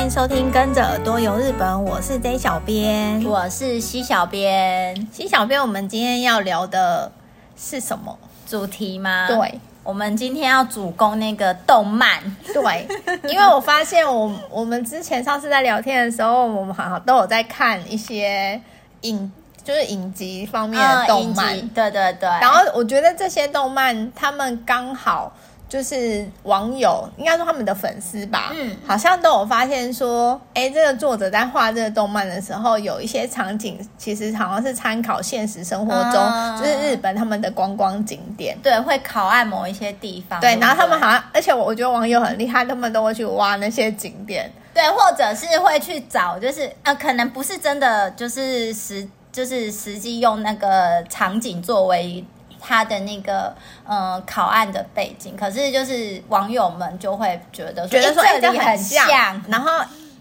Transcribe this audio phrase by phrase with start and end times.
[0.00, 5.06] 欢迎收听《跟着耳朵游日本》，我是 J 小编，我是西小编。
[5.12, 7.12] 西小编，我们今天要聊的
[7.54, 9.26] 是什么主题吗？
[9.28, 12.34] 对，我们今天要主攻那个动漫。
[12.46, 12.88] 对，
[13.30, 18.58] 因为我发现我我们之前上次在聊天的时候，我们好像都有在看一些
[19.02, 19.30] 影，
[19.62, 21.54] 就是影集方面的动漫。
[21.58, 22.26] 嗯、对对对。
[22.40, 25.30] 然后我觉得这些动漫，他们刚好。
[25.70, 52.24] 就是网友，应该说他们的粉丝吧，嗯，好像都有发现说，哎，这个作者在画这个动漫的时候，有一些场景其实好像是参考现实生活中，嗯、就是日本他们的观光景点，对，会考案某一些地方，对，然后他们好像，而且我觉得网友很厉害，他们都会去挖那些景点，对，或者是会去找，就是呃，可能不是真的，就是实，就是实际用那个场景作为。
[52.60, 53.52] 他的那个
[53.86, 59.70] 呃考案的背景，可是就是网友们就会觉得，觉得说这里很像，然后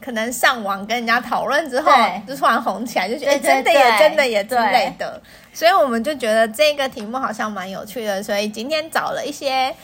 [0.01, 1.91] 可能上网跟人家讨论之后，
[2.25, 5.21] 就突然红起来，就觉得真的也真的也之类的，
[5.53, 9.75] 所以我们就觉得这个题目好像蛮有趣的，所以今天找了一些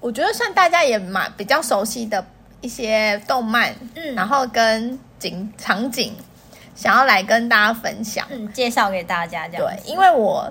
[0.00, 2.24] 我觉得算大家也蛮比较熟悉的
[2.62, 6.14] 一些动漫，嗯，然后跟景场景，
[6.74, 10.50] 想要来跟大家分享，嗯，介绍给大家这样，对，因为我。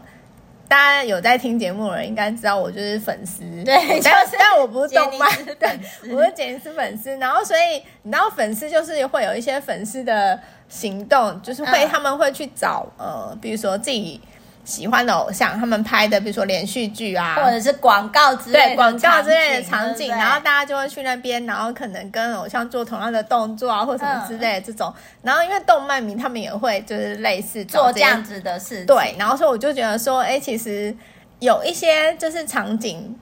[0.71, 3.41] 大家有在听节目的人应该知道，我就是粉丝。
[3.65, 5.79] 对，但但我不是动漫，对，
[6.13, 7.09] 我是杰尼斯粉丝。
[7.17, 14.21] 然后，所以你知道，粉丝就是会有一些粉丝的行动，就是会、嗯、他们会去找呃，比如说自己。
[14.63, 24.93] 喜欢的偶像，他们拍的，比如说连续剧啊，或者是广告之类的，对，广告之类的场景，然后大家就会去那边，然后可能跟偶像做同样的动作啊，或什么之类的这种。
[25.21, 29.15] 然后因为动漫迷他们也会就是类似这做这样子的事，对。
[29.17, 30.95] 然后所以我就觉得说，哎，其实
[31.39, 33.15] 有一些就是场景。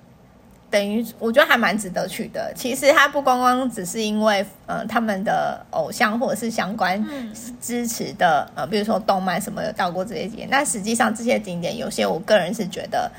[0.69, 2.53] 等于我觉得还蛮值得去的。
[2.55, 7.03] 其实它不光光只是因为呃他们的偶像或者是相关
[7.59, 10.47] 支持的、嗯、呃，比如说动漫什么有到过这些景点。
[10.49, 13.11] 那实际上这些景点有些我个人是觉得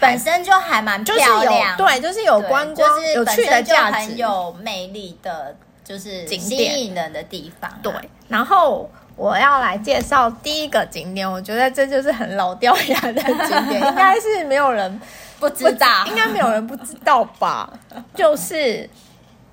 [0.00, 1.14] 本身就还蛮漂
[1.44, 7.78] 亮，对，就是有观光、就是、有趣的价值，很有魅力的，就是吸引人的地方、啊。
[7.82, 7.92] 对，
[8.28, 15.00] 然后我要来介绍第一个景点，我觉得这就是很老掉牙的景点， 应该是没有人。
[15.38, 17.70] 不知道，应该没有人不知道吧？
[18.14, 18.88] 就是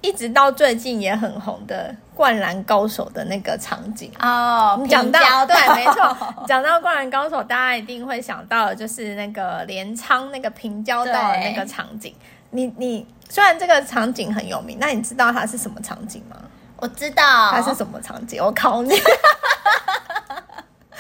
[0.01, 4.84] 一直到最近也很红的《灌篮高手》的那个场景哦。
[4.90, 12.13] 讲到 对，没错， 讲到《灌篮高手》，大家一定会想到的就是那个镰仓那个平交道的那个场景。
[12.51, 16.38] 你你虽然这个场景很有名，那你知道它是什么场景吗？
[16.78, 18.94] 我知道它是什么场景，我考你。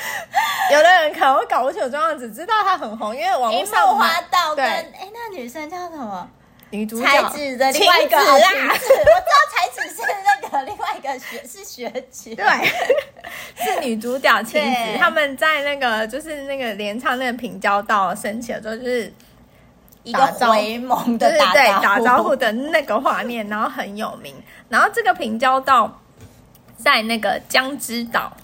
[0.71, 6.29] 有的人可能会搞不清楚状况，只知道他很红，因为网络上花道跟哎，那女生叫什么？
[6.71, 12.45] 女主角才子的另外一个子、啊、 我知道才子是那个另外一个学是学姐，对，
[13.63, 14.97] 是女主角晴子。
[14.97, 19.13] 他们在那个就是那个连唱那个平交道升起的时候，就是
[20.03, 24.35] 一个回眸的打对打招呼的那个画面，然后很有名。
[24.67, 26.01] 然后这个平交道
[26.75, 28.35] 在那个江之岛。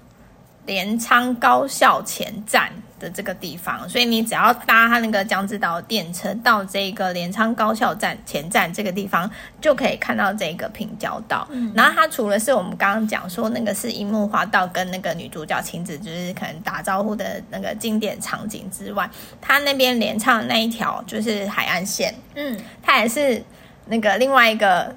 [0.66, 9.30] 镰仓高校前站的这个地方，所以你只要搭他那个江之岛电车到这个镰仓高校站前站这个地方，
[9.60, 11.48] 就可以看到这个平交道。
[11.50, 19.10] 嗯、然后它除了是我们刚刚讲说那个是樱木花道跟那个女主角晴子，就是可能打招呼的那个经典场景之外，
[19.42, 23.44] 它那边连唱那一条就是海岸线，嗯，它也是
[23.86, 24.96] 那个另外一个。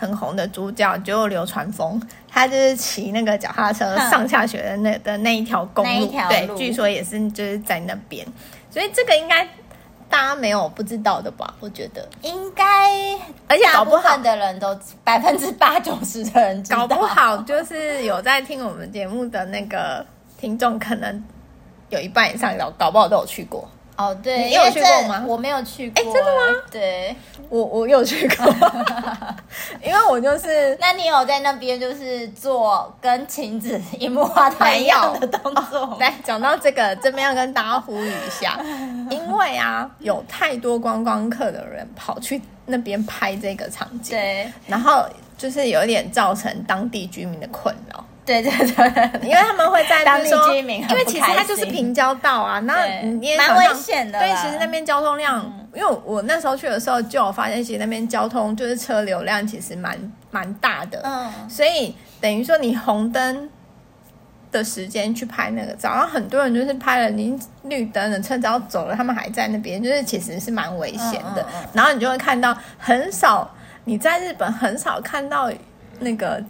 [0.00, 8.26] 很红的主角就流川枫，他就是骑那个脚踏车上下学的那的那一条公路，路，对，据说也是就是在那边，
[8.70, 9.46] 所以这个应该
[10.08, 11.52] 大家没有不知道的吧？
[11.60, 12.08] 我觉得。
[12.22, 12.64] 应该，
[13.46, 14.74] 而且大部分的人都
[15.04, 20.02] 百分之八九十的人搞不好就是有在听我们节目的那个
[20.38, 21.22] 听众，可能
[21.90, 23.68] 有一半以上搞搞不好都有去过。
[24.00, 25.22] 哦，对，你有去过吗？
[25.26, 26.02] 我没有去过。
[26.02, 26.62] 哎，真的吗？
[26.70, 27.14] 对，
[27.50, 28.46] 我我有去过，
[29.84, 30.74] 因为我就是……
[30.80, 35.80] 那你有在那边就是做跟晴子一木花道一样的动作？
[35.80, 38.58] 哦，来，讲到这个，这边要跟大家呼吁一下，
[39.10, 45.04] 因为啊，有太多观光客的人跑去那边拍这个场景，对，然后
[45.36, 48.02] 就是有点造成当地居民的困扰。
[48.30, 54.18] 对对对，因为他们会在当地居民，因为其实它就是平交道啊，那你也蛮危险的。
[54.20, 59.98] 对，其实那边交通量，嗯，因为我那时候去的时候就有发现，其实那边交通就是车流量其实蛮
[60.30, 61.00] 蛮大的。
[61.02, 63.50] 嗯，所以等于说你红灯
[64.52, 71.42] 的时间去拍那个照，然后很多人就是拍了你绿灯的车子要走了，他们还在那边，就是其实是蛮危险的。
[71.42, 71.68] 嗯嗯嗯。
[71.72, 73.52] 然后你就会看到很少，
[73.84, 75.50] 你在日本很少看到
[75.98, 76.40] 那个。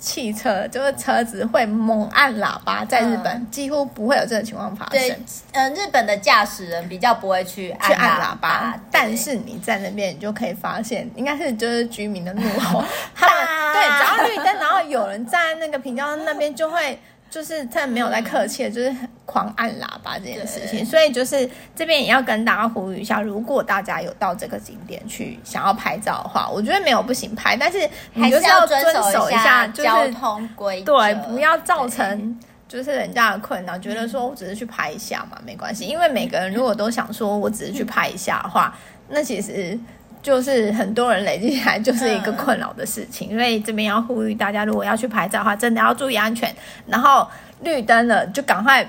[0.00, 4.92] 汽车就是车子会猛按喇叭，在日本、嗯、几乎不会有这种情况发生。
[4.92, 5.10] 对，
[5.52, 12.82] 嗯、呃，日本的驾驶人比较不会去按去按喇叭，但是你在那边，你就可以发现，应该是就是居民的怒吼，
[13.14, 13.36] 他们
[13.74, 16.98] 对，只要绿灯，然后有人站在那个平交那边，就会。
[17.30, 18.92] 就是他没有在客气，就是
[19.30, 27.78] 狂按喇叭这件事情，所以就是这边也要跟大家呼吁一下，如果大家有到这个景点去想要拍照的话，我觉得没有不行拍，但是
[28.14, 28.82] 你就是要遵
[29.12, 38.76] 守一下交通规则，对，不要造成就是人家的困扰，觉得说我只是去拍一下嘛，没关系，因为每个人如果都想说我只是去拍一下的话，
[39.08, 39.78] 那其实。
[40.22, 46.54] 就是很多人累积起来就是一个困扰的事情，所以这边要呼吁大家，如果要去拍照的话，真的要注意安全。
[46.86, 47.26] 然后
[47.62, 48.86] 绿灯了就赶快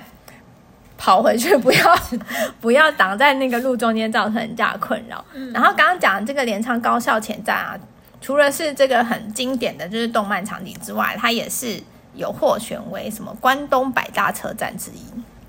[1.02, 2.00] 跑回去，不要
[2.62, 5.26] 不要挡在那个路中间，造成人家的困扰。
[5.52, 7.76] 然后刚刚讲的这个镰仓高校前站啊，
[8.22, 11.82] 除了是这个很经典的就是动漫场景之外，它也是
[12.14, 15.02] 有获选为什么关东百大车站之一。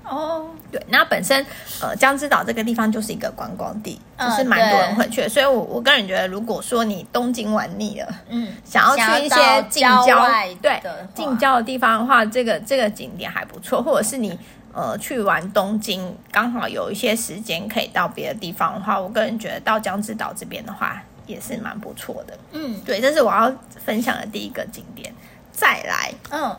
[0.05, 0.45] 哦，oh.
[0.71, 1.45] 对，那本身
[1.79, 10.27] 呃，江之岛这个地方就是一个观光地，就、uh, 是蛮多人会去的，所以我我个人觉得，如果说你东京玩腻了，嗯，想要去一些近郊，
[10.61, 10.81] 对，
[11.13, 14.37] 近郊的地方的话，这个这个景点还不错，或者是你
[14.73, 23.49] 呃去完东京，刚好有一些时间可以到别的地方的话，我个人觉得到江之岛这边的话也是蛮不错的，嗯，对，这是我要
[23.85, 25.13] 分享的第一个景点。
[25.53, 26.53] 再来，嗯，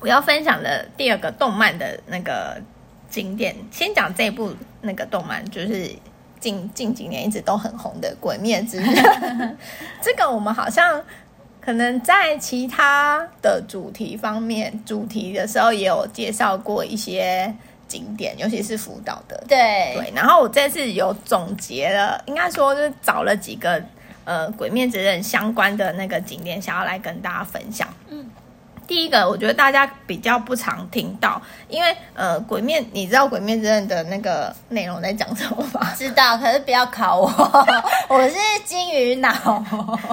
[0.00, 2.60] 我要分享的第二个动漫的那个。
[3.12, 5.94] 景点先讲这部那个动漫，就是
[6.40, 8.86] 近近几年一直都很红的《鬼灭之刃》。
[10.00, 10.98] 这个我们好像
[11.64, 17.54] 可能在其他的主题方面，主题的时候也有介绍过一些
[17.86, 19.44] 景点，尤其是福岛的。
[19.46, 23.80] 对对，然后我这次有总结了，应该说就是找了几个
[24.24, 27.86] 呃《鬼灭之刃》相关的那个景点，想要来跟大家分享。
[28.08, 28.21] 嗯。
[28.86, 35.92] 第一个，我觉得大家比较不常听到，因为呃，鬼面，你知道《鬼面之刃》的那个内容在讲什么吗？
[35.96, 37.28] 知道，可是不要考我，
[38.08, 39.32] 我是金鱼脑。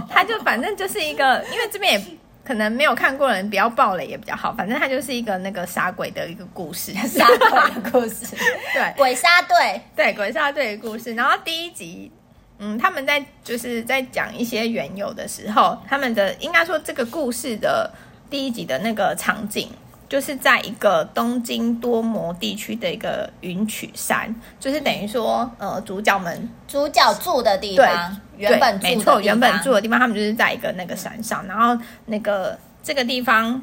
[0.10, 2.06] 他就反正就是一个，因为这边也
[2.46, 4.54] 可能没有看过的人，不要暴雷也比较好。
[4.54, 8.36] 反正他就是一个那个杀鬼的一个故事，杀鬼的故事，
[8.74, 11.14] 对，鬼杀队，对，鬼杀队的故事。
[11.16, 12.12] 然后第一集，
[12.60, 17.92] 嗯，他们在就是在讲一些缘由的时候，他们的应该说这个故事的。
[18.30, 19.70] 第一集的那个场景，
[20.08, 33.62] 就是在一个东京多摩地区的一个云曲山，就是等于说，呃，主角们主角住的地方，对，原本没错，原本住的地方，他们就是在一个那个山上，然后那个这个地方，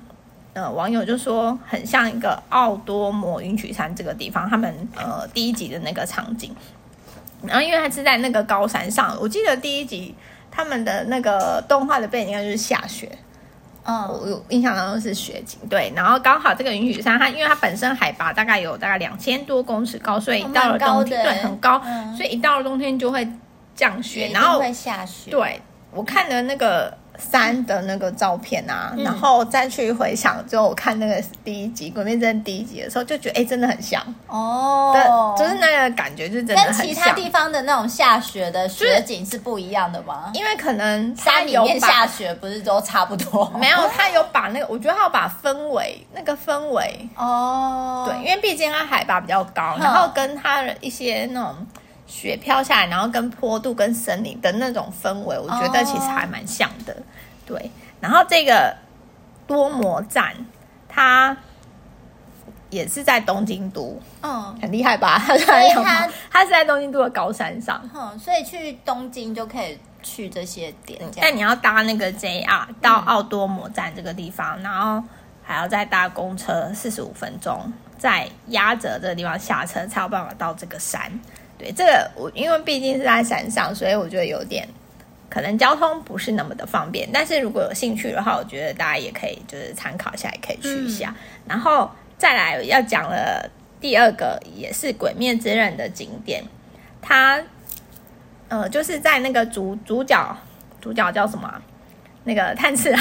[0.52, 6.54] 呃，网友就说很像一个奥多摩云曲山这个地方，他们呃第一集的那个场景，
[7.42, 10.14] 然后因为它是在那个高山上，我记得第一集
[10.50, 13.10] 他们的那个动画的背景应该就是下雪。
[13.86, 23.26] 嗯，我有印象当中是雪景，对，然后刚好这个云雨山，它因为它本身海拔大概有大概两千多公尺高，所以到了冬天，对，很高，嗯、所以一到了冬天就会
[23.74, 25.30] 降雪，然后会下雪。
[25.30, 25.60] 对，
[25.92, 26.96] 我看的那个。
[27.18, 36.86] 山的那个照片啊，嗯、然后再去回想，就我看那个第一集《鬼灭之刃》第一集的时候，就觉得哎，真的很像哦，就是那个感觉，就真的很像。
[36.86, 40.30] 跟其他地方的那种下雪的雪景是不一样的吗？
[40.34, 43.50] 因为可能山里面下雪不是都差不多？
[43.58, 51.54] 没有，他有把那个，我觉得他有把氛围那个氛围哦，对，因为毕竟它海拔比较高，然后跟它的一些那种。
[52.06, 56.92] 雪飘下来，然后跟坡度、跟森林的那种氛围，我觉得其实还蛮像的。
[56.94, 57.02] Oh.
[57.46, 57.70] 对，
[58.00, 58.76] 然后这个
[59.46, 60.34] 多摩站，
[60.88, 61.36] 它
[62.70, 64.62] 也是在东京都，嗯，oh.
[64.62, 65.18] 很厉害吧？
[65.18, 71.00] 所以 它它是在东京都的高山上，嗯，所以去东京就可以去这些点。
[71.20, 75.02] 但你要搭那个 JR 到奥多摩站这个地方，嗯、然后
[75.42, 81.20] 还要再搭公车四十五分钟，在压着这个地方下车，才有办法到这个山。
[81.58, 84.68] 对，这个我因为毕竟是在山上，所以我觉得有点
[85.28, 87.08] 可能交通不是那么的方便。
[87.12, 91.14] 但是如果有兴趣的话，我觉得大家也可以就是参考一下，也可以去一下。
[91.16, 91.16] 嗯、
[91.48, 96.44] 然后再来要讲了第二个，也是《鬼灭之刃》的景点，
[97.00, 97.42] 它
[98.48, 100.36] 呃就是在那个主主角
[100.80, 101.62] 主角叫什么？
[102.28, 103.00] 那个炭治郎，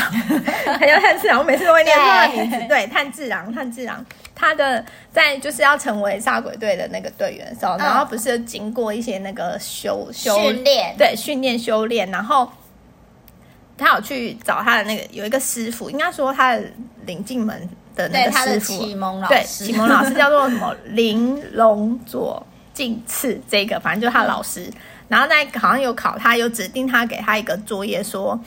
[0.63, 2.57] 他叫炭治郎，我每次都会念错他的名字。
[2.69, 4.05] 对，炭治郎，炭治郎，
[4.35, 12.47] 他的在就是要成为杀鬼队的那个队员的时候，然后不是经过一些那个修修训练，对，训练修炼，然后
[13.75, 16.63] 他有去找他的那个有一个师傅，应该说他的
[17.07, 20.71] 领进门的那个师傅，启蒙老师，对，启蒙老师叫做什么？
[20.89, 24.73] 玲珑左近次，这个反正就是他的老师，嗯、
[25.07, 28.39] 然后在好像有考他，有指定他给他一个作业说。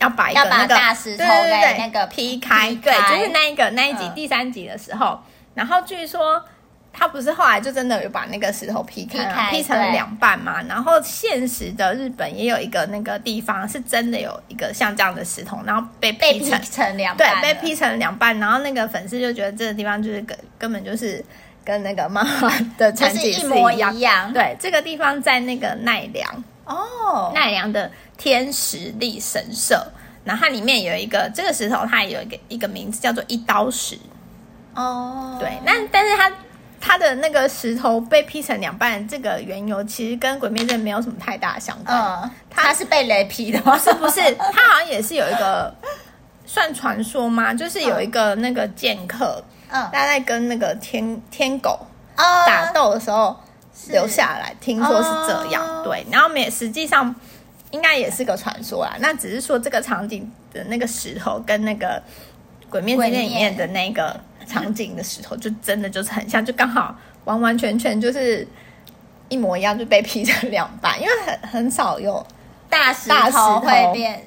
[0.00, 5.20] 要把一个那个大石头对对对那个劈开，对，就是那一个那一集、嗯、第三集的时候，
[5.54, 6.44] 然后据说。
[6.90, 10.60] 他不是后来就真的有把那个石头劈开，劈，成了两半嘛？
[10.68, 18.36] 然后现实的日本也有一个那个地方是真的有一个像这样的石头，然后被劈成，被劈成两半，对，被劈成两半。
[18.40, 21.24] 然后那个粉丝就觉得这个地方就是根根本就是
[21.64, 24.32] 跟那个漫画的场景是一模一样。
[24.32, 29.84] 对，这个地方在那个奈良哦，奈良的天石力神社，
[30.22, 33.98] 然后它里面有一个这个石头，它也有一个一个名字叫做一刀石。
[34.74, 36.30] 哦，对，那但是它。
[36.80, 42.22] 它的那个石头被劈成两半，这个缘由其实跟《鬼灭之刃》没有什么太大的相关。
[42.22, 43.76] 嗯，它是被雷劈的吗？
[43.76, 44.20] 是不是？
[44.36, 45.74] 它好像也是有一个
[46.46, 47.52] 算传说吗？
[47.52, 51.80] 就是有一个那个剑客，嗯，他在跟那个天天狗
[52.16, 53.36] 打斗的时候
[53.88, 55.82] 留下来，听说是这样。
[55.84, 57.14] 对，然后没实际上
[57.70, 58.96] 应该也是个传说啦。
[59.00, 62.02] 那只是说这个场景的那个石头跟那个
[62.70, 64.18] 《鬼灭之刃》里面的那个。
[64.46, 68.48] 场景的石头就真的就是很像，就刚好完完全全就是
[69.28, 70.98] 一模一样，就被劈成两半。
[70.98, 72.26] 因为很很少有
[72.70, 74.26] 大石头会变，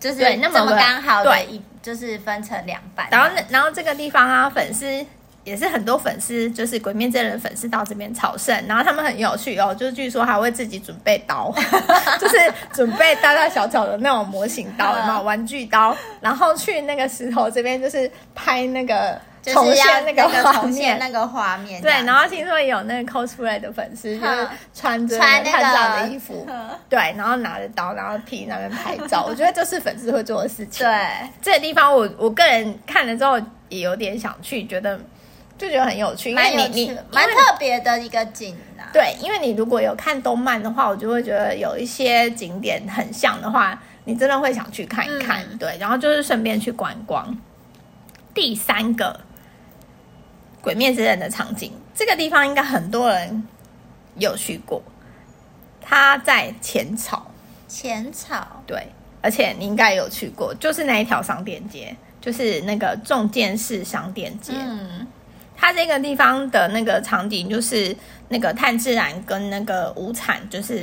[0.00, 3.06] 就是对那么刚好对一，就是分成两半。
[3.12, 5.06] 然后，然后这个地方啊，粉丝
[5.50, 11.52] 也是很多粉丝，就是《鬼面真人》粉丝到这边朝圣，然后他们很有趣哦，就是据说还会自己准备刀，
[12.20, 12.36] 就是
[12.72, 19.20] 准备大大小小的那种模型刀，然后玩具刀，然后去那个石头这边，就是拍那个。
[19.42, 21.80] 重现那个画面，那个画面。
[21.80, 26.46] 对，然后听说也有那个 cosplay 的粉丝，就是穿着探长的衣服，
[26.90, 29.24] 对，然后拿着刀，然后替那边拍照。
[29.26, 30.86] 我觉得这是粉丝会做的事情。
[30.86, 31.08] 对，
[31.40, 33.40] 这个地方我我个人看了之后
[33.70, 35.00] 也有点想去，觉得
[35.60, 38.88] 就觉得很有趣，因为你你蛮特别的一个景啊。
[38.92, 45.44] 对，因为你如果有看动漫的话，我就会觉得有一些景点很像的话，你真的会想去看一看。
[45.58, 47.36] 对，然后就是顺便去观光。
[48.32, 49.20] 第三个。
[50.62, 53.48] 《鬼灭之刃》的场景，这个地方应该很多人
[54.16, 54.82] 有去过。
[55.80, 57.30] 它在浅草，
[57.66, 58.86] 浅草对，
[59.22, 64.52] 而且你应该有去过，就是那一条商店街，就是那个重见寺商店街。
[64.54, 65.06] 嗯，
[65.60, 67.94] 它这个地方的那个场景，就是
[68.28, 70.82] 那个炭治郎跟那个无惨，就是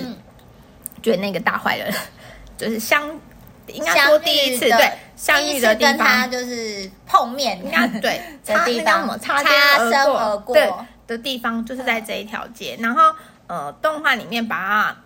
[1.02, 1.92] 觉得那个大坏人，
[2.58, 3.10] 就是相。
[3.74, 9.52] 应该说第一次对相遇的地方，他就是碰面，应该对 的地方，擦肩
[10.06, 10.72] 而过对
[11.06, 12.78] 的地方，就是在这一条街。
[12.80, 13.14] 然后
[13.48, 14.98] 呃，动画里面把它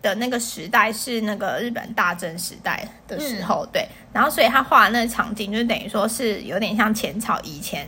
[0.00, 3.84] 的那个时代是那个日本大正时代的时候，对。
[4.12, 7.84] 然后所以他画的那个场景，就等于说是有点像前朝以前。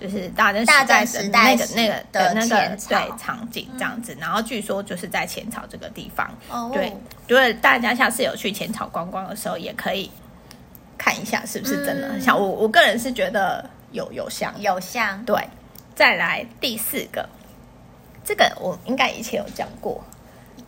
[0.00, 0.60] 就是大正
[1.06, 6.30] 时代的那个那个的那个对场景这样子，然后据说就是在浅草这个地方，
[6.72, 6.92] 对，
[7.26, 10.10] 如果大家下次有去浅草观光的时候，也可以
[10.96, 12.38] 看一下是不是真的很像。
[12.38, 15.36] 我我个人是觉得有有像有像，对。
[15.96, 17.28] 再来第四个，
[18.24, 20.00] 这个我应该以前有讲过。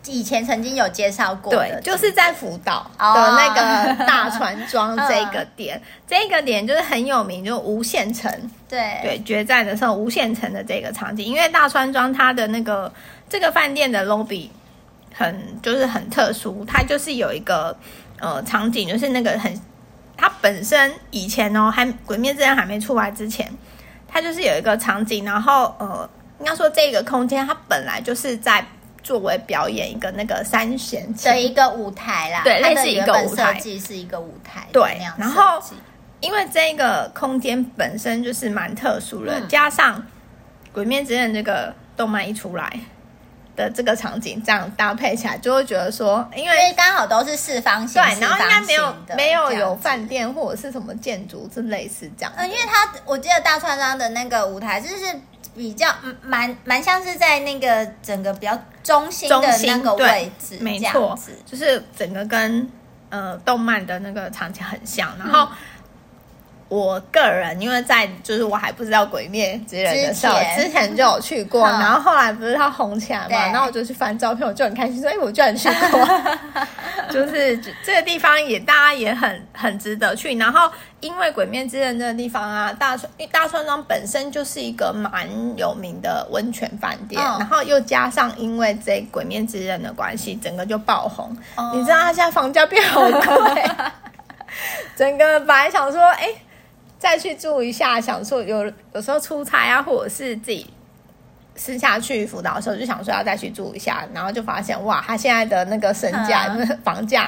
[0.06, 8.30] 以前曾经有介绍过，对，就是在福岛的那个大川庄这个点，哦、这个点就是很有名，就是无限城，
[8.68, 8.98] 对。
[9.02, 12.92] 对，决战的时候无限城的这个场景，因为大川庄它的那个
[13.28, 14.48] 这个饭店的 lobby
[15.14, 17.76] 很就是很特殊，它就是有一个
[18.18, 19.52] 呃场景，就是那个很
[20.16, 23.50] 它本身以前哦还鬼灭之刃还没出来之前，
[24.08, 28.64] 它就是有一个场景，然后呃应该说这个空间它本来就是在。
[29.02, 34.98] 作为表演一个那个三弦的一个舞台啦，对，类似一个舞台，设计是一个舞台，对。
[35.18, 35.62] 然后，
[36.20, 39.98] 因为这个空间本身就是蛮特殊的，嗯、加上
[40.72, 42.78] 《鬼面之刃》这个动漫一出来
[43.56, 52.32] 的这个场景，这样搭配起来，就会觉得说，因为刚好都是四方形，对，然后应该没有没有有饭店或者是什么建筑，是类似这样。
[52.36, 55.20] 嗯，因为他我记得大川庄的那个舞台就是。
[55.54, 55.92] 比较
[56.22, 62.68] 蛮蛮像是在那个整个比较中心的那个位置，没错，就是整个跟
[63.08, 65.12] 呃动漫的那个场景很像。
[65.18, 65.56] 然后、嗯、
[66.70, 71.66] 我个人因为在就是我还不知道《鬼灭之刃》的时候，之前，就有去过。
[71.66, 76.08] 嗯、然后后来不是它红起来嘛，然后我就去翻照片，我就很开心，所以我居然去过。
[77.10, 80.38] 就是这个地方也大家也很很值得去。
[80.38, 91.36] 然后因为《鬼灭之刃》这个地方啊，大川因为大川庄本身就是一个蛮有名的温泉饭店，哦、然后又加上因为这《鬼灭之刃》的关系，整个就爆红。
[91.56, 93.64] 哦、你知道它现在房价变好贵，
[94.94, 96.28] 整个本来想说哎
[97.00, 100.64] 再去住一下，想说有有时候出差啊，或者是自己。
[101.56, 107.26] 私下去辅导的时候，就想说要再去住一下，然后就发现哇，他现在的那个身价、嗯、 房价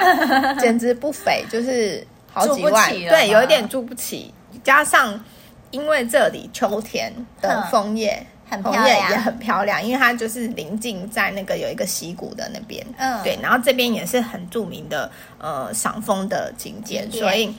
[0.55, 4.33] 简直不菲， 就是好几万，对，有一点住不起。
[4.63, 5.23] 加上
[5.69, 8.13] 因为这里秋天的枫叶。
[8.15, 8.27] 嗯
[8.61, 17.51] 红叶也很漂亮，因为它就是临近在那个有一个溪谷的那边，嗯，对，然后这边也是很著名的呃赏枫的景点，所以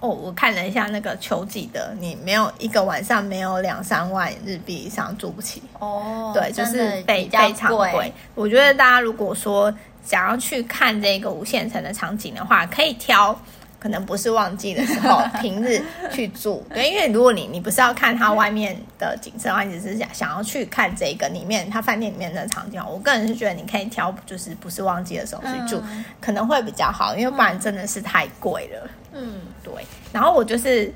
[0.00, 8.12] 哦，我看了一下那个秋季的，你没有一个晚上没有两三万日币以上住不起哦，对，就是非非常贵。
[8.34, 9.72] 我觉得大家如果说
[10.04, 13.38] 想要去看这个无限城的场景的话，可以挑。
[13.80, 15.82] 可能不是旺季的时候， 平日
[16.12, 28.90] 去住，对，因为如果你你不是要看它外面的景色的话，你只是想想要去看这个里面它饭店里面的场景，我个人是觉得你可以挑，就是不是旺季的时候去住，嗯、可能会比较好，因为不然真的是太贵了。
[29.12, 29.72] 嗯，对。
[30.12, 30.92] 然后我就是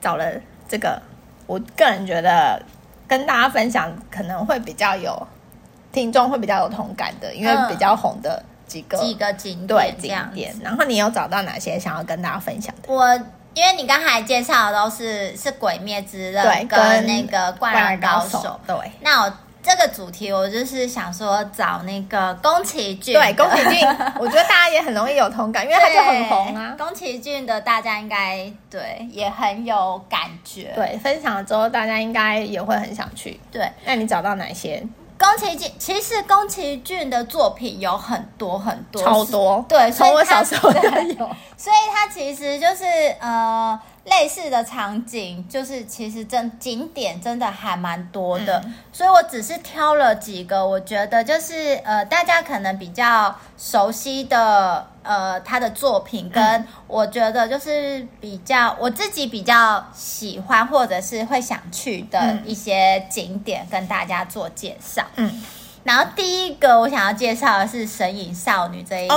[0.00, 0.32] 找了
[0.66, 1.00] 这个，
[1.46, 2.60] 我个人觉得
[3.06, 5.26] 跟大家分享可能会比较有
[5.92, 8.42] 听众会比较有同感的，因为比较红的。
[8.72, 12.90] 几个几个景点对景点，然后你有找到哪些想要跟大家分享的？
[12.92, 13.14] 我
[13.54, 23.86] 因为你刚才介绍的都是是《鬼灭之刃》跟那个《灌篮高手》对，那我这个主题我就是想说找那个宫崎骏，对宫崎骏，
[24.18, 26.74] 我觉得大家也很容易有同感，因为他就很红啊。
[26.78, 33.38] 宫崎骏的大家应该对也很有感觉，对分享了之后大家应该也会很想去。
[33.50, 34.82] 对，那你找到哪些？
[35.22, 39.64] 宫崎骏其实宫崎骏的作品有很多很多，超多。
[39.68, 42.84] 对，从我小时候就有，所以他其实就是
[43.20, 48.60] 呃类似的场景，就是其实真景点真的还蛮多的。
[48.64, 54.88] 嗯、所以我只是挑了几个，我觉得就是呃大家可能比较熟悉的。
[55.02, 65.04] 呃，他的作品跟我觉得就是比较我自己比较喜欢或者是会想去的一些景点，跟大家做介绍。
[65.16, 65.42] 嗯。
[65.84, 69.14] 然后第一个我想要介绍的是《神隐少女》这一部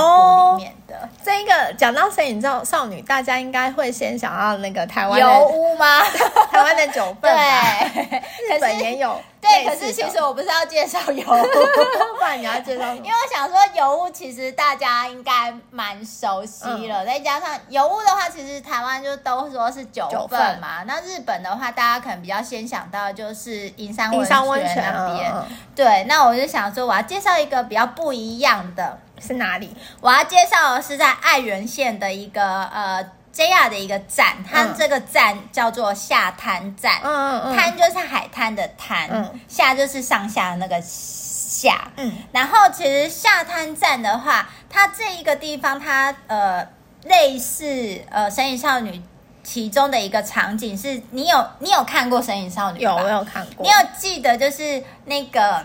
[0.56, 1.52] 里面的、哦、这一个。
[1.76, 6.00] 讲到《神隐少少女》，大家应该会先想到那个台湾油屋吗？
[6.50, 9.20] 台湾的九份对，日本也有。
[9.40, 11.42] 对，可是其实我不是要介绍油屋，
[12.18, 12.92] 不然你要介绍。
[12.94, 20.82] 因为我想说油屋其实大家应该蛮熟悉了，嗯、再加上油屋的话，其实台湾就都说是九份嘛。
[20.84, 24.26] 那日本的话，大家可能比较先想到就是银山温
[24.66, 25.30] 泉那边。
[25.32, 29.74] 嗯、对，那我就想说，我要介绍一个比较不一样的，是哪里？
[30.00, 33.04] 我要介绍的是在爱媛县的一个呃。
[33.36, 46.66] JR 的一个站，它这个站叫做下滩站，嗯嗯，滩就是海滩的滩，嗯，下就是上下的那个下，嗯，然后其实下滩站的话，它这一个地方，它呃
[47.04, 49.02] 类似呃神隐少女
[49.44, 52.80] 其中的一个场景，是你有你有看过神隐少女？
[52.80, 53.62] 有，我有看过。
[53.62, 55.62] 你有记得就是那个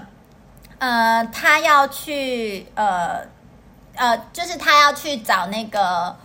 [0.77, 3.21] 呃，他要去呃
[4.01, 6.15] 呃，就是他要去找那个。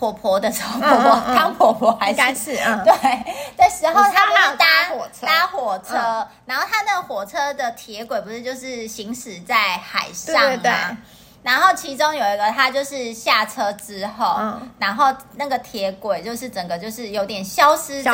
[0.00, 2.94] 婆婆的时候，婆婆汤婆婆还是应该是嗯对
[3.54, 10.40] 的时候，他们要搭火车，搭火车，然后他那个火车的铁轨不是就是行驶在海上吗？
[10.40, 10.72] 对对对。
[11.42, 18.12] 然后其中有一个，他就是下车之后，嗯、然后那个铁轨就是整个就是有点消失在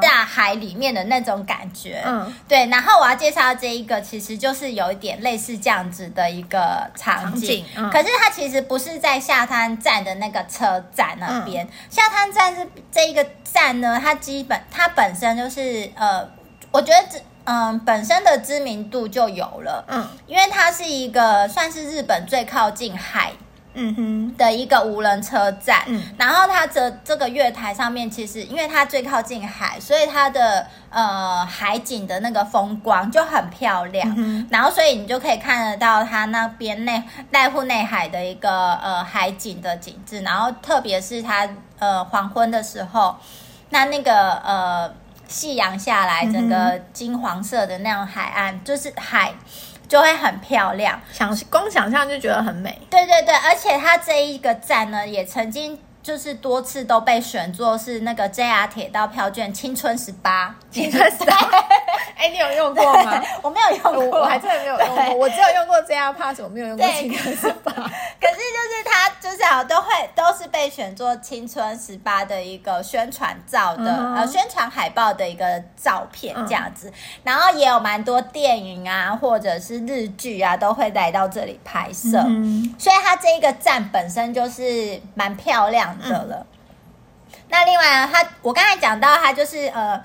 [0.00, 2.02] 大海里面的那种感觉。
[2.06, 2.66] 嗯，对。
[2.68, 7.34] 然后我要介绍的这一个，其实就是有一点类似这样子的一个场景。
[7.34, 11.66] 场景嗯、可是它其实不是在下滩站的那个车站那边。
[11.66, 16.26] 嗯、下滩站是这一个站呢，它基本它本身就是呃，
[16.70, 17.18] 我觉得这。
[17.46, 23.32] 嗯，本身的知名度就有了，嗯，因为它是一个算是日本最靠近海，
[23.74, 37.00] 嗯哼的一个无人车站，嗯，然后它这这个月台上面，其实因为它最靠近海，所以它的呃海景的那个风光就很漂亮，嗯，然后所以你就可以看得到它那边内
[37.32, 43.14] 濑户内海的一个呃海景的景致，然后特别是它呃黄昏的时候，
[43.70, 44.92] 那那个呃。
[45.28, 49.32] 夕阳下来，整个金黄色的那种海岸，嗯、就是海，
[49.88, 51.00] 就会很漂亮。
[51.12, 52.80] 想光想象就觉得很美。
[52.90, 55.78] 对对对，而且它这一个站呢，也曾经。
[56.06, 61.36] 就是多次都被选作是那个 JR 铁道票券青春十八，青春十八。
[62.16, 63.20] 哎，你有用过吗？
[63.42, 65.14] 我没有用过，我，我还真的没有用过。
[65.16, 67.72] 我只有用过 JR Pass，我没有用过青春十八。
[69.64, 86.24] 都会都是被选作青春十八的一个宣传照的、嗯、呃宣传海报的一个照片这样子，嗯、然后也有蛮多电影啊或者是日剧啊都会来到这里拍摄，嗯、所以它这一个站本身就是蛮漂亮的。
[86.24, 86.46] 了，
[87.30, 90.02] 嗯、那另外呢，他我刚才讲到，他就是呃，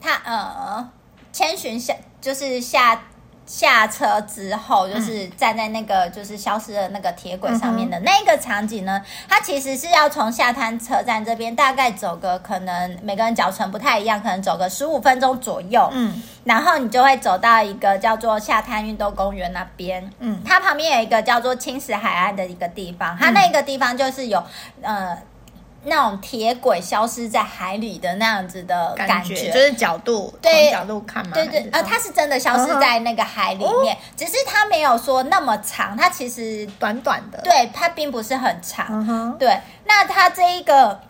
[0.00, 0.90] 他呃，
[1.32, 3.02] 千寻下就是下
[3.50, 24.40] 下车之后，就是站在那个就是消失的那个铁轨上面的那个场景呢，它其实是要从下滩车站这边大概走个可能每个人脚程不太一样，可能走个十五分钟左右，嗯，然后你就会走到一个叫做下滩运动公园那边，嗯，它旁边有一个叫做青石海岸的一个地方，它那个地方就是有
[24.80, 25.18] 呃。
[25.84, 33.98] 那种铁轨消失在海里的那样子的感觉，就是角度，对角度看嘛，对对，呃，它是真的消失在那个海里面，uh.
[34.14, 39.36] 只是它没有说那么长，它其实短短的，对，它并不是很长，uh.
[39.38, 39.58] 对。
[39.86, 41.00] 那它这一个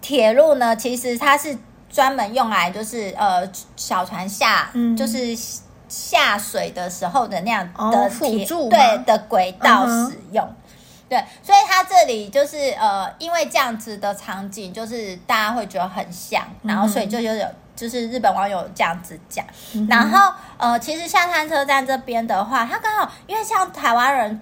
[0.00, 1.58] 铁路呢，其实它是
[1.90, 3.42] 专门用来就是呃
[3.74, 5.36] 小船下，嗯，就是
[5.88, 10.44] 下水的时候的那样的辅、oh, 助，对的轨道使用。
[10.44, 10.59] Uh.
[11.10, 17.44] 对，所以它这里就是呃，因为这样子的场景，就是大家会觉得很像，然后所以就有有
[17.74, 19.44] 就是日本网友这样子讲，
[19.74, 24.40] 嗯、然后呃，其实下滩车站这边的话，它刚好因为像台湾人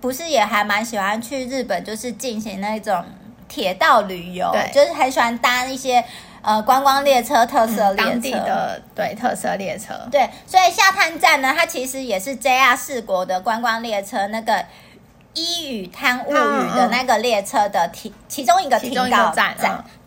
[0.00, 3.04] 不是也还蛮喜欢去日本，就是进行那种
[3.48, 6.04] 铁道旅游，就是很喜欢搭一些
[6.42, 14.64] 呃观光列车、特色列车、嗯、当地的对特色列车，对，所以下滩站呢，它其实也是 JR 四国的观光列车那个。
[15.36, 19.54] 伊予滩物语的那个列车的停、其中一个停靠站，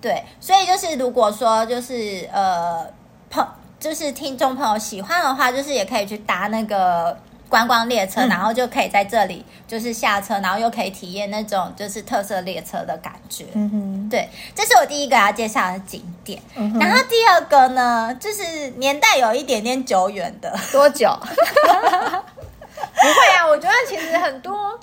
[0.01, 2.85] 对，所以就是如果说就是呃
[3.29, 3.47] 朋
[3.79, 7.15] 就是听众朋友喜欢的话，就是也可以去搭那个
[7.47, 13.45] 观光列车，然后就可以在这里就是下车，然后又可以体验那种就是特色列车的感觉。
[13.53, 16.75] 嗯哼，对，这是我第一个要介绍的景点、嗯。
[16.79, 21.15] 然后第二个呢，就是年代有一点点久远的，多久？
[21.21, 24.77] 不会啊，我觉得其实很多。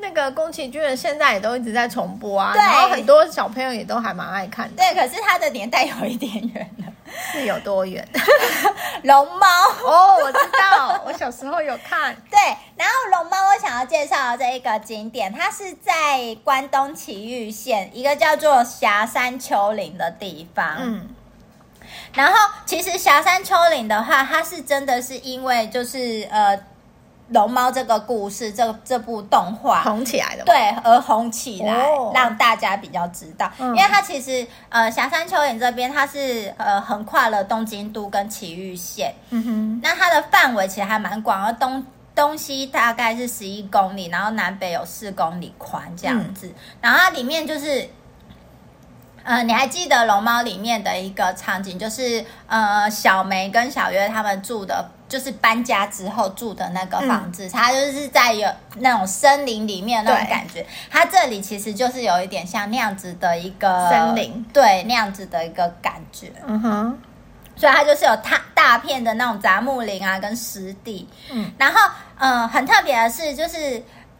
[0.00, 4.82] 那个宫崎骏现在也都一直在重播啊，然后很多小朋友也都还蛮爱看的。
[4.82, 6.92] 对，可是他的年代有一点远了，
[7.32, 8.06] 是有多远？
[9.04, 9.46] 龙猫
[9.84, 12.14] 哦，我知道，我小时候有看。
[12.30, 12.38] 对，
[12.76, 20.76] 然后龙猫我想要介绍的这一个景点，它是在关东崎玉县一个叫做霞山丘陵的地方。
[20.78, 21.08] 嗯，
[22.14, 22.34] 然后
[22.66, 26.58] 其实霞山丘陵的话，它是真的是因为就是呃。
[27.30, 33.50] 龙猫这个故事，这这部动画红起来的，对，而红起来，哦，让大家比较知道。
[33.58, 47.88] 嗯、因为它其实，呃，霞山丘陵这边它是呃横跨了东京都跟埼玉县，嗯哼，那它的范围其实还蛮广，而东东西大概是十一公里，然后南北有四公里宽这样子，嗯，然后它里面就是。
[49.22, 60.64] 呃，你还记得《龙猫》里面的一个场景，就是呃，小梅跟小月他们住的，就是搬家之后住的那个房子，嗯、它就是在有那种森林里面那种感觉。
[60.88, 66.32] 它这里其实就是有一点像那样子的一个森林，对，那样子的一个感觉。
[66.46, 66.98] 嗯哼，
[67.56, 71.06] 所以它就是有大大片的那种杂木林啊，跟湿地。
[71.30, 71.78] 嗯，然后
[72.16, 73.58] 嗯、呃，很特别的是，就是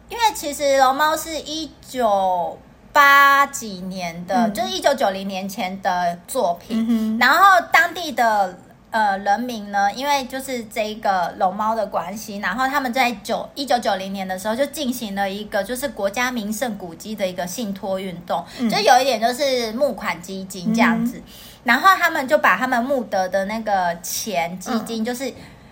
[0.09, 2.59] 因为其实《龙猫》是一九。
[2.93, 7.37] 八几年的，嗯、就是一九九零年前的作品，嗯、然后
[7.71, 8.53] 当地的
[8.91, 21.23] 呃人民呢，因为就是这个龙猫的关系，然后他们在九一九九零年的时候就进行了一个就是国家名胜古迹的一个信托运动，嗯，就有一点就是募款基金这样子，嗯，
[21.63, 25.27] 然后他们就把他们募得的那个钱基金，就是、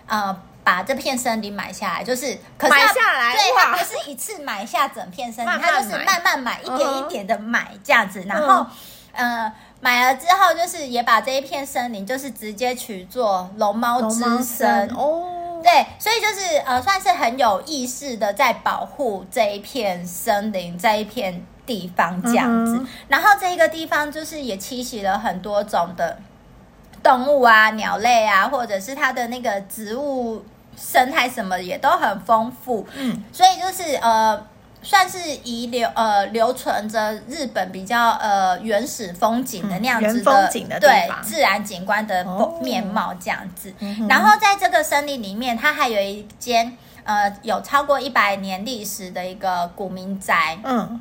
[0.06, 0.42] 嗯、呃。
[0.62, 8.64] 把这片森林买下来，就是可是买下来，对，他不是一次买下整片森林，他就是慢慢买，一点一点的买这样子，然后，
[9.12, 14.88] 呃，买了之后，就是也把这一片森林，就是直接取作龙猫之森。
[14.90, 26.18] 哦，对，所以就是呃，算是很有意识的在保护这一片森林，这一片地方这样子，然后这一个地方就是也栖息了很多种的。
[27.02, 30.44] 动物啊，鸟类啊，或者是它的那个植物
[30.76, 34.38] 生态什么也都很丰富，嗯，所以就是呃，
[34.82, 42.24] 算是遗留呃留存着日本比较呃原始风景的那样子的，嗯、风景的对自然景观的
[42.62, 44.06] 面貌这样子，哦。
[44.08, 51.00] 然后在这个森林里面，它还有一间呃有超过一百年历史的一个古民宅，嗯，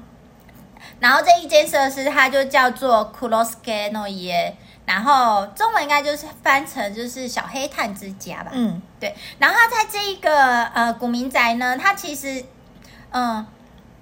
[0.99, 4.53] 然后这一间设施它就叫做 Kurosuke no Ie。
[4.85, 8.49] 然后中文应该就是翻成就是小黑炭之家吧。
[8.51, 9.15] 嗯，对。
[9.37, 12.43] 然后在这一个呃古民宅呢，它其实
[13.11, 13.45] 嗯，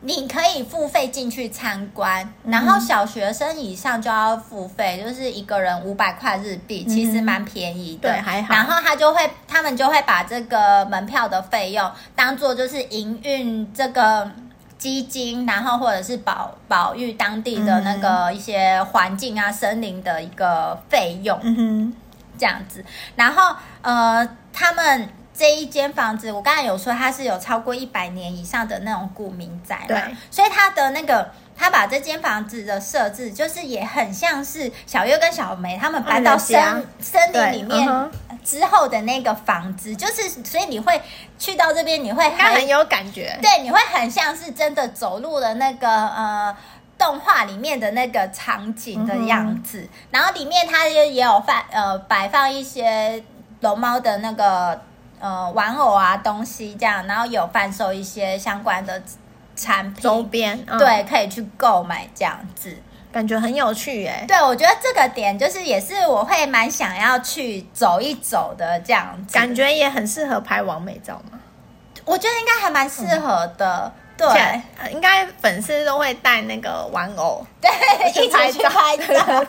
[0.02, 8.10] 你可以付费进去参观，嗯，然后小学生以上就要付费，就是一个人五百块日币，嗯，其实蛮便宜的。
[8.10, 8.54] 对，还好。
[8.54, 14.32] 然后他就会，他们就会把这个门票的费用当做就是营运这个。
[14.78, 21.94] 基金，然后或者是保保育当地的那个一些环境啊、森林的一个费用，嗯哼，
[22.38, 22.86] 这样子。
[23.16, 36.60] 然后呃，他们这一间房子，我刚才有说它是有超过一百年以上的那种古民宅，对，所以它的那个，他把这间房子的设置，就是也很像是小月跟小梅他们搬到森
[37.00, 37.88] 森林里面
[38.44, 41.00] 之后的那个房子，就是所以你会
[41.38, 46.58] 去到这边，你会很，很有感觉，对，你会很像是真的走入了那个呃
[46.98, 53.24] 动画里面的那个场景的样子，嗯、然后里面它也也有放呃摆放一些
[53.60, 54.82] 龙猫的那个。
[55.20, 59.02] 呃，玩偶啊，东西这样，然后有贩售一些相关的
[59.56, 62.78] 产品周边，嗯、对，可以去购买这样子，
[63.12, 64.26] 感觉很有趣耶。
[64.28, 71.40] 对，我觉得这个点就是也是我会蛮想要去走一走的这样子，感觉也很适合拍完美照嘛。
[72.06, 73.92] 我觉得应该还蛮适合的。
[73.96, 77.70] 嗯对，应该粉丝都会带那个玩偶，对，
[78.10, 79.06] 一起去拍照。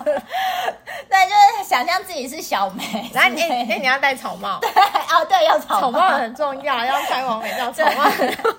[1.09, 3.11] 对，就是想象自己是小梅。
[3.15, 4.59] 然后你，哎，你要戴草帽。
[4.61, 8.53] 对，哦，对，要草帽，草帽很重要，要拍完美照，草帽很重要。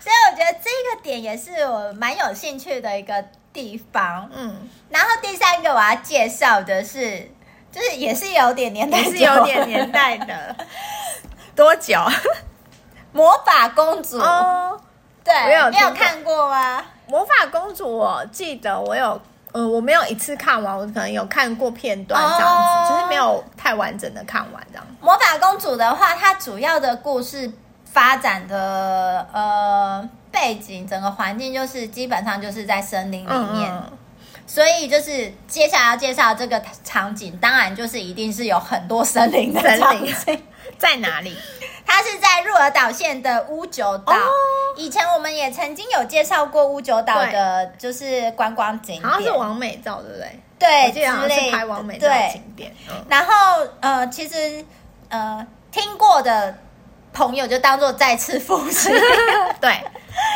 [0.00, 4.30] 所以我觉得这个点也是我蛮有兴趣的一个地方。
[4.32, 7.28] 嗯，然后第三个我要介绍的是，
[7.72, 10.54] 就是也是有点年代，是有点年代的。
[11.56, 11.98] 多久？
[13.10, 14.18] 魔法公主。
[14.18, 14.80] 哦。
[15.28, 16.82] 对，我有，你有看过吗？
[17.06, 19.20] 魔法公主，我记得我有，
[19.52, 24.86] 呃，我没有一次看完，我可能有看过片段这样子，哦、就是没有太完整的看完这样。
[25.02, 27.52] 魔法公主的话，它主要的故事
[27.84, 33.92] 发展的呃背景，整个环境就是基本上就是在森林里面，嗯嗯，
[34.46, 40.14] 所以就是接下来要介绍这个场景，当然就是一定是有很多森林的森林
[40.78, 41.36] 在哪里？
[41.88, 44.12] 它是在鹿儿岛县的屋久岛。
[44.12, 44.20] 哦、
[44.76, 50.40] 以前我们也曾经有介绍过屋久岛的，就是观光景点，好像是王美照，对不对？
[50.58, 52.72] 对，之类是拍王美照景点。
[52.90, 53.32] 嗯、然后
[53.80, 54.62] 呃，其实
[55.08, 56.58] 呃，听过的
[57.12, 58.90] 朋友就当做再次复习，
[59.58, 59.82] 对，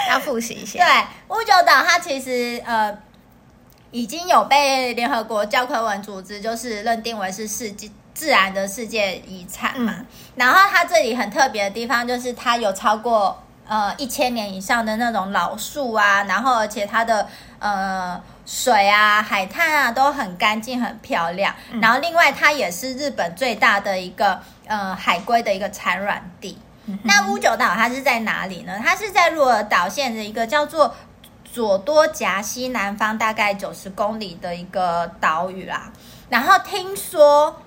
[0.09, 0.79] 要复习一下。
[0.85, 2.97] 对，屋久岛它其实呃
[3.91, 7.91] 已经有被联合国教科文组织就是认定为是世界。
[8.15, 17.27] 自然的世界遗产嘛，嗯、然后它这里很特别的地方就是它有超过呃一千年以上的那种老树啊，然后而且它的
[17.59, 21.55] 呃水啊、海滩啊都很干净、很漂亮。
[21.71, 26.59] 嗯、然后另外它也是日本最大的一个呃海龟的一个产卵地。
[26.85, 28.79] 嗯、那屋久岛它是在哪里呢？
[28.85, 30.95] 它是在鹿儿岛县的一个叫做
[31.51, 35.91] 佐多岬西南方大概九十公里的一个岛屿啦。
[36.29, 37.63] 然后听说。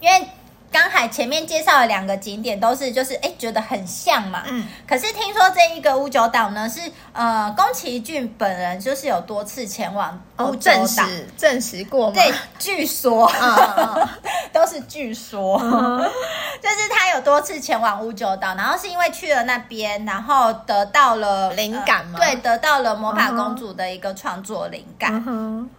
[0.00, 0.28] 因为
[0.72, 6.80] 刚才前面介绍的两个景点都是就是哎觉得很像嘛，嗯，可是听说这一个屋久岛呢是
[7.12, 12.12] 呃宫崎骏本人就是有多次前往哦、证实证实过吗？
[12.14, 13.30] 对，据说，
[14.52, 15.98] 都是据说，嗯、
[16.60, 25.70] 就是他有多次前往屋久岛，然后是因为去了那边，然后得到了灵感嘛、呃，对，得到了魔法公主的一个创作灵感，嗯、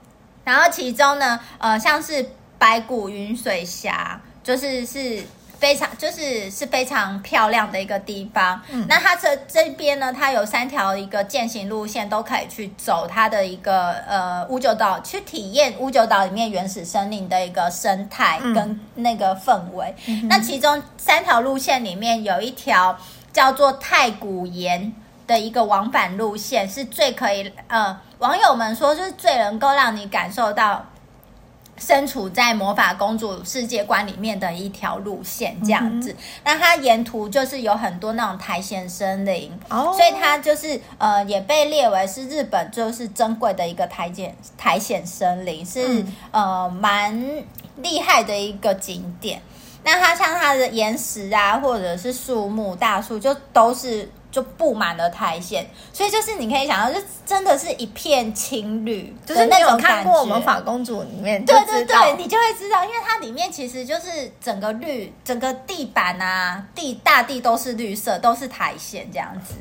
[0.43, 2.31] 然后其中呢，呃，像是。
[2.57, 5.23] 白骨云水峡就是是
[5.59, 8.61] 非常就是是非常漂亮的一个地方。
[8.69, 19.93] 嗯，那它这这边呢，它有三条一个践行路线都可以去走它的一个呃乌九岛，去体验乌九岛里面原始森林的一个生态跟那个氛围。
[20.07, 22.95] 嗯、那其中三条路线里面有一条
[23.33, 24.93] 叫做太古岩
[25.25, 30.85] 的一个往返路线，是最可以呃网友们说就是最能够让你感受到。
[31.77, 36.11] 身处在魔法公主世界观里面的一条路线，这样子。
[36.11, 47.43] 嗯、那它沿途就是有很多那种苔藓森林，哦、所以它就是呃也被列为是日本就是珍贵的一个苔藓苔藓森林，是、嗯、呃蛮
[47.77, 49.41] 厉害的一个景点。
[49.83, 54.09] 那它像它的岩石啊，或者是树木大树，就都是。
[54.29, 69.55] 就布满了苔藓，所以就是你可以想到，就真的是一片青绿，就是那种看过《我们法公主》里面，对对对，你就会知道，因为它里面其实就是整个绿，整个地板啊，地大地都是绿色，都是苔藓这样子。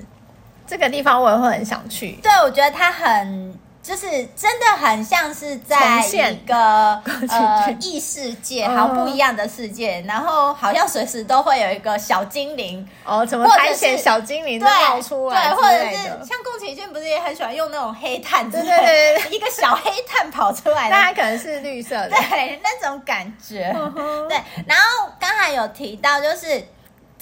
[0.66, 2.18] 这个地方我也会很想去。
[2.22, 3.58] 对，我觉得它很。
[3.86, 15.96] 就是真的很像是在一个 呃异世界，好不一样的世界，然后好像随时都会有一个小精灵哦，怎么探险小精灵冒出来，对，或者是
[16.26, 23.72] 像宫崎骏不是也很喜欢用那种黑炭，对对对，一个小黑炭跑出来，那它可能是绿色的，对，那种感觉，
[24.28, 24.36] 对。
[24.66, 26.66] 然后刚才有提到，就是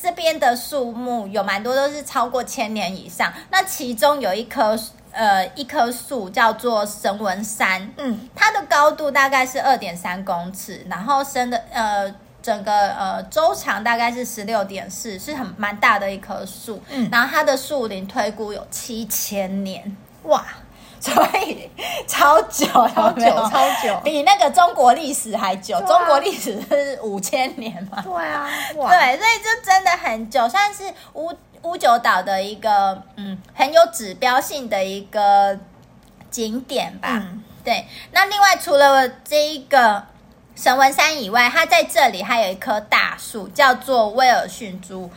[0.00, 4.78] 这边的树木有蛮多都是超过千年以上，那其中有一棵。
[5.14, 16.82] 呃，一棵树叫做神文杉，嗯，它的高度大概是二点三公尺，然后深的呃整个呃周长大概是十六点四，是很蛮大的一棵树。
[16.90, 20.44] 嗯，然后它的树龄推估有七千年，哇，
[21.00, 21.12] 所
[21.46, 21.70] 以
[22.06, 25.76] 超久，超久， 超久，比那个中国历史还久。
[25.76, 28.02] 啊、中国历史是五千年嘛？
[28.02, 30.82] 对啊，对，所以就真的很久，算是
[31.14, 31.32] 乌
[31.64, 35.58] 乌九岛的一个嗯很有指标性的一个
[36.30, 37.08] 景点吧。
[37.12, 40.04] 嗯、对，那另外除了这一个。
[40.56, 45.10] 神文山以外，它在这里还有一棵大树，叫做威尔逊珠。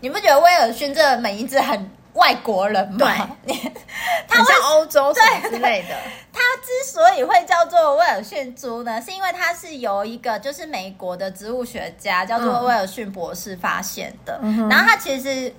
[0.00, 3.36] 你不觉得威尔逊这个名字很外国人吗？
[3.46, 3.54] 对，
[4.26, 5.94] 它像欧洲什么之类的。
[6.32, 14.40] 它之所以会叫做威尔逊珠呢，是因为它是由一个就是美国的植物学家叫做威尔逊博士发现的。
[14.42, 15.54] 嗯、然后它其实，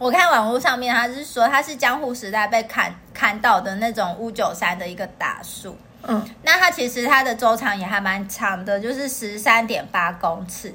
[0.00, 5.76] 我看网络上面，他是说他是江户时代被砍砍倒的那种乌九山的一个大树。
[6.02, 10.74] 嗯，那它其实它的周长也还蛮长的，就是十三点八公尺，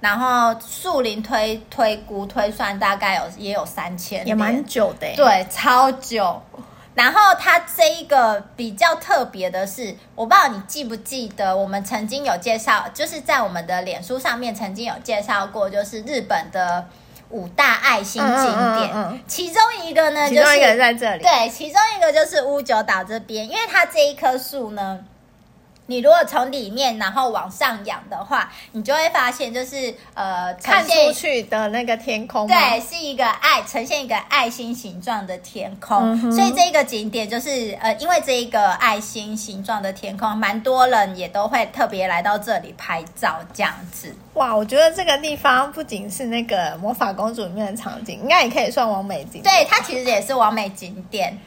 [0.00, 6.40] 然后树龄推推估推算大概有也有三千，也蛮久的，对，超久。
[6.94, 16.88] 然后它这一个比较特别的是，我不知道你记不记得，我们曾经有介绍，就是在我们的脸书上面曾经有介绍过，就是日本的。
[17.30, 25.00] 五大爱心景点，嗯嗯嗯、其中一个呢，就是其中一个在这里，对，其中一个就是乌九岛这边，因为它这一棵树呢。
[25.90, 36.12] 你如果从里面然后往上仰的话，你就会发现就是呃，看出去的那个天空，对，是一个爱呈现一个爱心形状的天空。
[36.22, 44.14] 嗯、所以这个景点就是呃，因为这一个爱心形状的天空，蛮多人也都会特别来到这里拍照这样子。
[44.34, 49.44] 哇，我觉得这个地方不仅是那个魔法公主里面的场景，应该也可以算完美景点。
[49.44, 51.38] 对，它其实也是完美景点。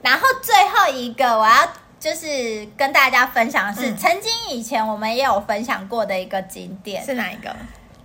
[0.00, 1.68] 然后最后一个我要。
[2.02, 7.54] 就是跟大家分享的是，嗯、曾经以前我们也有分享过的一个景点，是哪一个？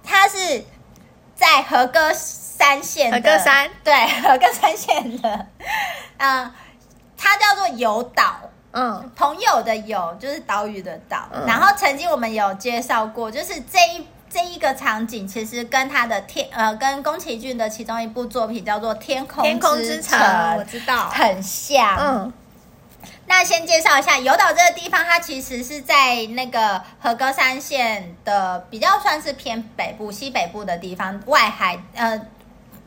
[0.03, 0.63] 它是
[1.33, 3.17] 在和歌山县的。
[3.17, 5.47] 和歌山，对， 和歌山县的，
[6.17, 6.53] 嗯，
[7.17, 11.27] 它叫做友岛，嗯，朋友的友就是岛屿的岛。
[11.33, 20.19] 嗯、然后曾经我们有介绍过，就是这一这一个场景，其实跟他的天呃，跟宫崎骏的其中一部作品叫做《天空天空之城》，
[20.55, 22.33] 我知道，很像，嗯。
[23.29, 32.19] 那先介绍一下有岛这个地方，它其实是在那个和歌山县的比较算是偏北部、西北部的地方，外海呃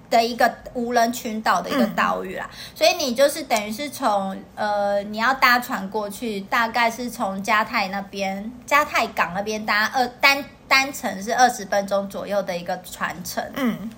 [0.09, 2.49] 的一个无人群岛的一个岛屿啦。
[2.51, 13.45] 嗯、所以你就是等于是从呃你要搭船过去，大概是从加泰那边、加泰港那边搭二单单程是二十分钟左右的一个船程。
[13.57, 13.91] 嗯，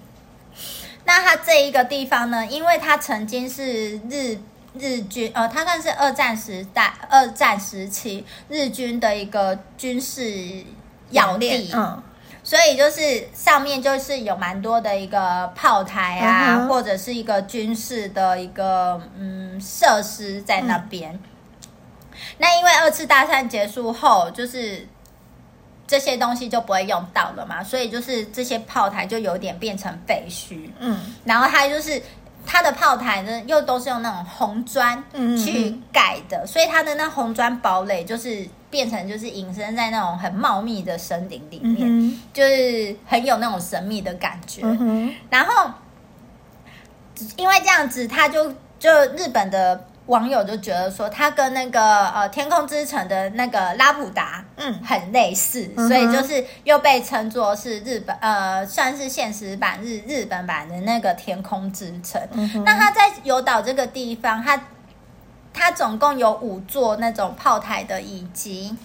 [1.05, 4.39] 那它这一个地方呢，因为它曾经是日。
[4.79, 10.65] 日军呃，它算是二战时代、二战时期日军的一个军事
[11.11, 12.03] 要地，嗯，
[12.43, 21.13] 所以就是上面就是有蛮多的一个炮台啊，嗯、或者是一个军事的一个嗯设施在那边。
[21.13, 21.21] 嗯、
[22.39, 24.89] 那因为二次大战结束后，就是
[25.87, 32.03] 这些东西就不会用到了嘛，所以就是这些炮台就有点变成废墟，嗯，然后它就是。
[32.47, 35.03] 它的炮台呢，又都是用那种红砖
[35.39, 44.63] 去盖的，嗯、所以它的那红砖堡垒就是变成就是隐身在那种很茂密的森林里面，嗯、就是很有那种神秘的感觉。
[44.65, 45.71] 嗯、然后
[47.37, 49.89] 因为这样子，他就就日本的。
[50.13, 62.63] 网友就觉得说，它跟那个呃《天空之城》的那个拉普达，嗯，很类似，嗯、所以就是又被称作是日本呃，算是现实版日日本版的那个《天空之城》嗯。
[62.63, 64.63] 那它在有岛这个地方，它
[65.55, 68.77] 它总共有五座那种炮台的遗迹。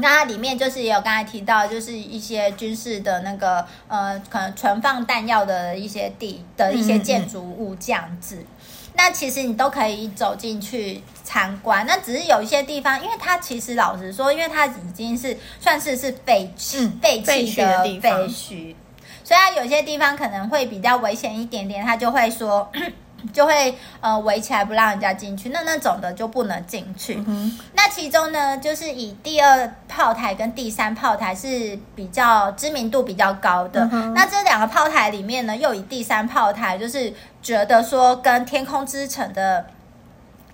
[0.00, 8.36] 那它里面就是也有刚才提到，就是一些军事的那个呃，可能存放弹药的一些地的一些建筑物这样子。
[8.36, 8.46] 嗯
[8.98, 18.74] 那其实你都可以走进去参观，那只是有一些地方，因为它其实老实说，因为它已经是算是是废弃、嗯、废弃的废墟，
[19.22, 22.70] 所以它有些地方可能会比较危险一点点，他就会说。
[23.32, 27.22] 就会呃围起来不让人家进去，那那种的就不能进去。
[27.26, 33.88] 嗯、那其中呢，就是以第二炮台跟第三炮台是比较知名度比较高的。
[33.92, 37.12] 嗯、那这两个炮台里面呢，又以第三炮台就是
[37.42, 39.64] 觉得说跟天空之城的。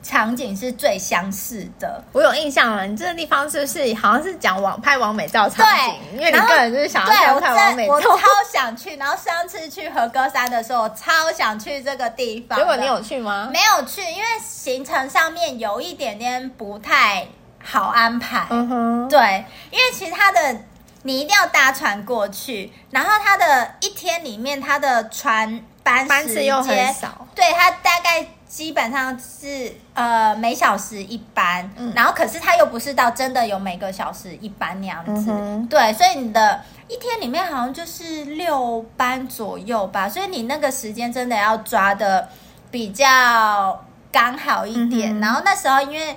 [0.04, 2.86] 场景是最相似的，我有印象了。
[2.86, 5.72] 你这个地方是不是好像是讲网拍网美照场景？
[5.74, 7.94] 对，因为你个人就是想要拍网美照。
[7.94, 8.18] 我超
[8.52, 8.96] 想去。
[8.96, 12.58] 然后上次去和歌山的时候，我超想去这个地方。
[12.58, 13.48] 结果你有去吗？
[13.50, 17.26] 没有去，因为行程上面有一点点不太
[17.64, 18.46] 好安排。
[18.50, 20.60] 嗯哼，对，因为其他的
[21.02, 42.28] 你一定要搭船过去，然后它的一天里面，它的船班班次又很少，对，它大概基本上是呃每小时一班，嗯，然后可是它又不是到真的有每个小时一班那样子，嗯、对，所以你的一天里面好像就是六班左右吧，所以你那个时间真的要抓的
[42.70, 46.16] 比较刚好一点，嗯、然后那时候因为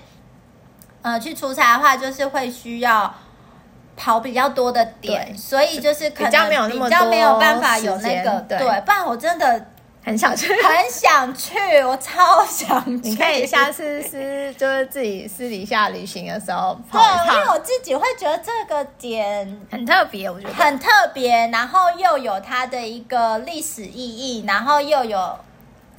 [1.01, 3.11] 呃去出差的话，就是会需要。
[3.99, 9.65] 跑比较多的点，所以就是可能比较没有办法有那个对，对，不然我真的
[10.07, 13.09] 很想去，很想去，我超想去。
[13.09, 25.37] 你可以下次是就是自己私底下旅行的时候跑对，因为我自己会觉得这个点很特别，我觉得很特别，然后又有它的一个历史意义，然后又有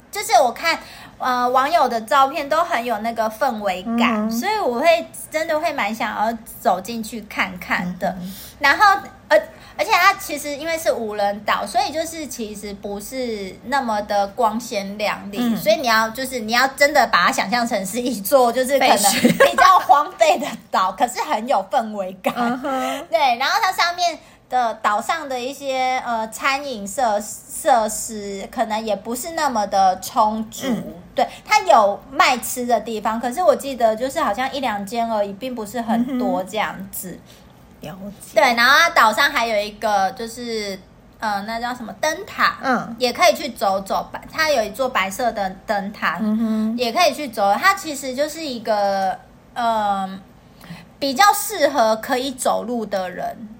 [0.09, 0.79] 就是我看。
[1.21, 8.07] 呃，网友的照片都很有那个氛围感，嗯、所以我会真的会蛮想要走进去看看的。
[8.21, 8.85] 嗯、然后，
[9.27, 9.37] 而
[9.79, 18.97] 而且它其实因为是无人岛，所以就是其实不是那么的光鲜亮丽，嗯、所以你要就是你要真的把它想象成是一座就是可能
[19.47, 22.33] 比较荒废的岛，可是很有氛围感。
[22.35, 24.19] 嗯、 对，然后它上面。
[24.49, 37.19] 的岛上的一些呃餐饮设设施可能也不是那么的充足，嗯、对，它有卖吃的地方，可是我记得就是好像一两间而已，并不是很多这样子。
[37.81, 38.41] 了解。
[38.41, 40.79] 对，然后它岛上还有一个就是
[41.19, 44.09] 呃，那叫什么灯塔，嗯，也可以去走走。
[44.11, 47.53] 白，它有一座白色的灯塔，嗯哼，也可以去走。
[47.53, 49.17] 它其实就是一个
[49.53, 50.09] 呃
[50.97, 53.55] 比较适合可以走路的人。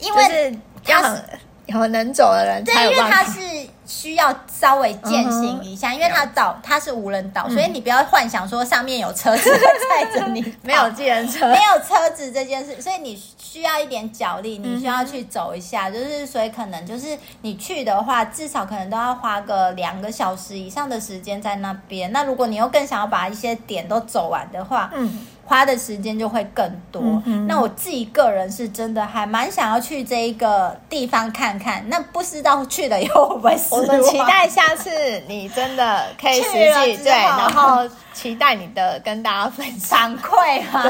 [0.00, 1.24] 因为要很
[1.72, 3.40] 很能走的人，对，因为他是
[3.86, 9.50] 需要稍微践行一下，因为他岛它是无人岛，所以你不要幻想说上面有车子
[9.88, 13.16] 载着你，没有自行车，没有车子这件事，所以你
[13.54, 22.10] 需要一点脚力，你需要去走一下，就是所以可能就是你去的话，至少可能都要花个两个小时以上的时间在那边。
[22.10, 25.24] 那如果你又更想要把一些点都走完的话，嗯。
[25.44, 27.02] 花的时间就会更多。
[27.26, 31.84] 嗯、那我自己个人是真的还蛮想要去这一个地方看看。
[31.88, 33.82] 那不知道去了以后会不会失望？
[33.82, 34.90] 我们期待下次
[35.28, 40.82] 你真的可以实际对， 然后期待你的跟大家分享反馈哈。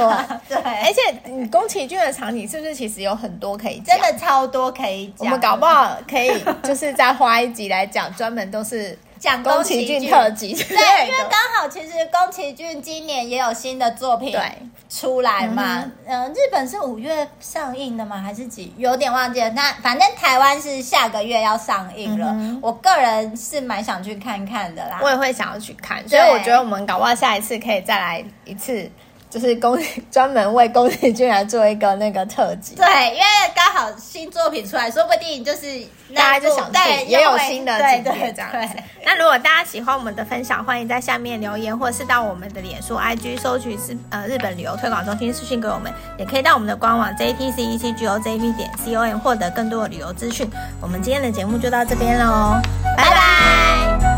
[0.48, 3.98] 对， 对而且你宫崎骏的场景是不是其实有很多可以讲？
[3.98, 5.18] 真的超多可以讲。
[5.18, 6.32] 我们搞不好可以
[6.62, 8.96] 就是再花一集来讲，专门都是。
[9.24, 14.42] 讲宫崎骏特辑，对，因为刚好其实宫崎骏今年也有新的作品对
[14.90, 15.90] 出来嘛。
[16.04, 18.18] 嗯、呃，日本是五月上映的吗？
[18.18, 18.74] 还是几？
[18.76, 19.48] 有点忘记了。
[19.50, 22.26] 那反正台湾是下个月要上映了。
[22.32, 25.00] 嗯、我个人是蛮想去看看的啦。
[25.02, 28.90] 我也会想要去看，所以我觉得我们搞不好下一次可以再来一次。
[29.34, 29.76] 就是宫
[30.12, 35.66] 专门为宫崎骏来做一个那个特辑，对，因为刚好新作品出来，说不定就是
[36.14, 38.76] 大家就想去，也有新的景点这样子。
[39.04, 50.48] 那如果大家喜欢我们的分享，欢迎在下面留言，或是到我们的脸书、IG 搜取是呃日本旅游推广中心私讯给我们，也可以到我们的官网 jtc17gojp 点 com 获得更多的旅游资讯。
[50.80, 52.60] 我们今天的节目就到这边喽，
[52.96, 54.13] 拜拜。